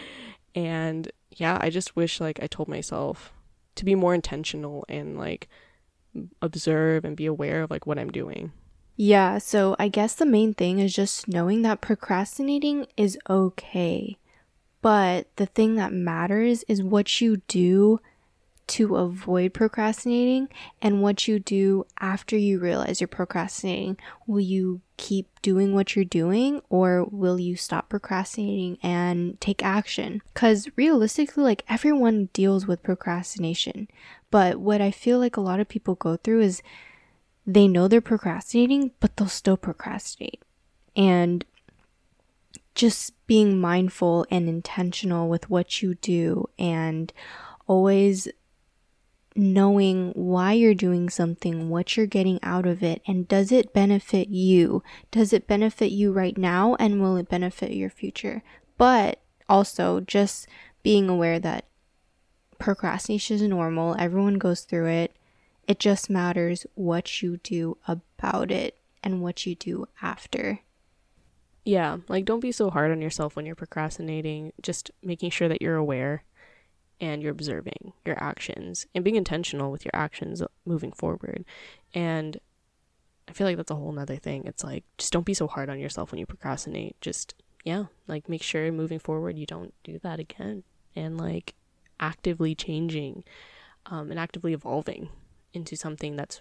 [0.54, 3.34] And yeah, I just wish like I told myself
[3.74, 5.46] to be more intentional and like
[6.40, 8.52] observe and be aware of like what I'm doing.
[9.00, 14.18] Yeah, so I guess the main thing is just knowing that procrastinating is okay.
[14.82, 18.00] But the thing that matters is what you do
[18.66, 20.48] to avoid procrastinating
[20.82, 23.96] and what you do after you realize you're procrastinating.
[24.26, 30.22] Will you keep doing what you're doing or will you stop procrastinating and take action?
[30.34, 33.86] Because realistically, like everyone deals with procrastination.
[34.32, 36.62] But what I feel like a lot of people go through is
[37.48, 40.42] they know they're procrastinating, but they'll still procrastinate.
[40.94, 41.46] And
[42.74, 47.10] just being mindful and intentional with what you do and
[47.66, 48.28] always
[49.34, 54.28] knowing why you're doing something, what you're getting out of it, and does it benefit
[54.28, 54.82] you?
[55.10, 58.42] Does it benefit you right now and will it benefit your future?
[58.76, 60.46] But also just
[60.82, 61.64] being aware that
[62.58, 65.16] procrastination is normal, everyone goes through it.
[65.68, 70.60] It just matters what you do about it and what you do after.
[71.62, 74.54] Yeah, like don't be so hard on yourself when you're procrastinating.
[74.62, 76.24] Just making sure that you're aware
[77.02, 81.44] and you're observing your actions and being intentional with your actions moving forward.
[81.92, 82.40] And
[83.28, 84.44] I feel like that's a whole nother thing.
[84.46, 86.98] It's like just don't be so hard on yourself when you procrastinate.
[87.02, 90.62] Just yeah, like make sure moving forward you don't do that again.
[90.96, 91.54] And like
[92.00, 93.22] actively changing
[93.84, 95.10] um, and actively evolving
[95.52, 96.40] into something that's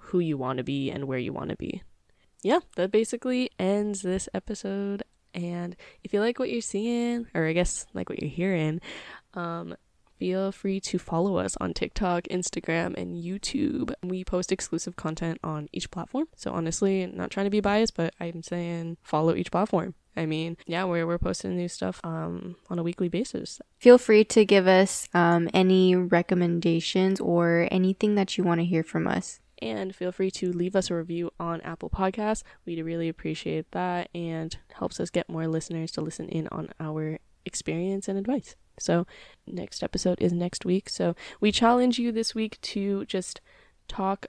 [0.00, 1.82] who you want to be and where you want to be.
[2.42, 5.02] Yeah, that basically ends this episode.
[5.34, 8.80] And if you like what you're seeing, or I guess like what you're hearing,
[9.34, 9.74] um,
[10.18, 13.92] feel free to follow us on TikTok, Instagram, and YouTube.
[14.02, 16.26] We post exclusive content on each platform.
[16.36, 19.94] So honestly, not trying to be biased, but I'm saying follow each platform.
[20.16, 23.60] I mean, yeah, we're, we're posting new stuff um, on a weekly basis.
[23.78, 28.82] Feel free to give us um, any recommendations or anything that you want to hear
[28.82, 29.40] from us.
[29.60, 32.42] And feel free to leave us a review on Apple Podcasts.
[32.66, 37.18] We'd really appreciate that and helps us get more listeners to listen in on our
[37.46, 38.56] experience and advice.
[38.78, 39.06] So,
[39.46, 40.90] next episode is next week.
[40.90, 43.40] So, we challenge you this week to just
[43.88, 44.26] talk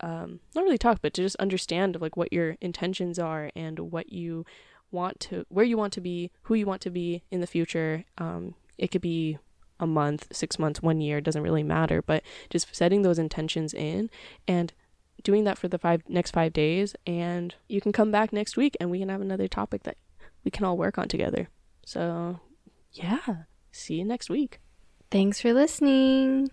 [0.00, 4.12] um not really talk but to just understand like what your intentions are and what
[4.12, 4.44] you
[4.90, 8.04] want to where you want to be who you want to be in the future
[8.18, 9.38] um it could be
[9.80, 14.10] a month six months one year doesn't really matter but just setting those intentions in
[14.46, 14.72] and
[15.22, 18.76] doing that for the five next five days and you can come back next week
[18.80, 19.96] and we can have another topic that
[20.44, 21.48] we can all work on together
[21.84, 22.38] so
[22.96, 24.60] yeah see you next week
[25.10, 26.50] Thanks for listening.